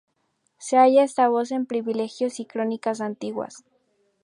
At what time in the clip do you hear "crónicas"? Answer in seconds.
2.47-3.01